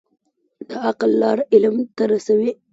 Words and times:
د 0.69 0.71
عقل 0.87 1.11
لار 1.21 1.39
علم 1.53 1.75
ته 1.95 2.03
رسوي. 2.11 2.51